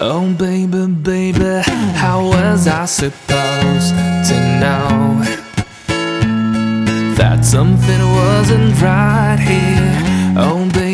[0.00, 1.60] Oh, baby, baby,
[1.96, 3.90] how was I supposed
[4.28, 5.24] to know
[7.16, 10.38] that something wasn't right here?
[10.38, 10.87] Oh, baby,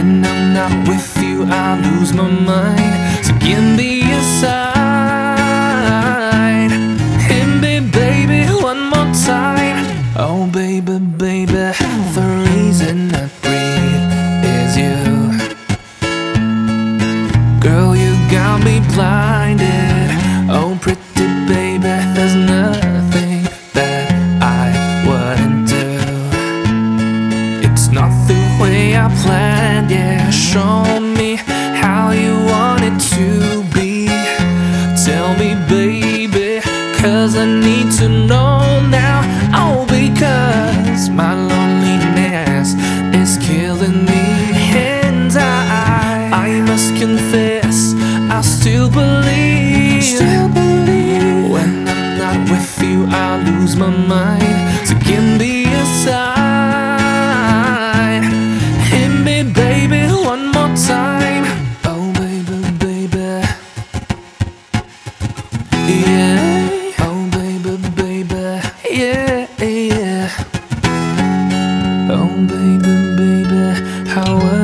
[0.00, 3.26] When I'm not with you, I lose my mind.
[3.26, 5.50] So give me a sign.
[7.28, 9.84] Hit me, baby, one more time.
[10.16, 11.52] Oh, baby, baby,
[12.16, 14.96] the reason I breathe is you.
[17.60, 19.99] Girl, you got me blinded.
[37.00, 39.22] Cause I need to know now.
[39.54, 41.49] Oh, because my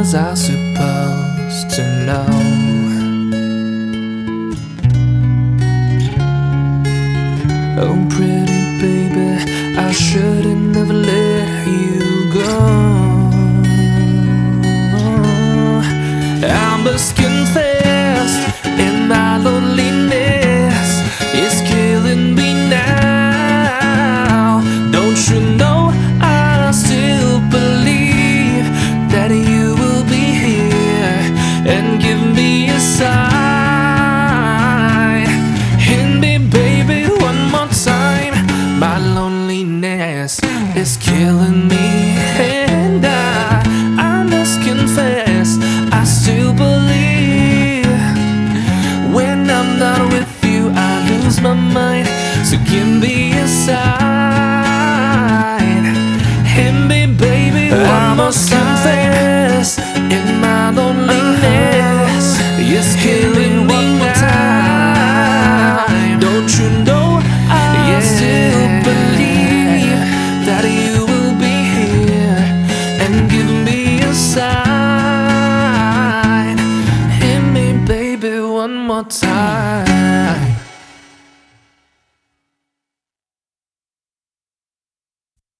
[0.07, 2.27] was I supposed to know?
[7.83, 9.31] Oh, pretty baby,
[9.77, 12.50] I shouldn't have let you go.
[16.47, 17.16] I must
[40.42, 43.62] loneliness is killing me, and I,
[43.98, 45.58] I must confess,
[45.92, 47.86] I still believe.
[49.14, 52.08] When I'm not with you, I lose my mind.
[52.44, 53.84] So give me a sign.
[56.44, 58.32] Hit me, baby, one more
[79.47, 80.66] sign.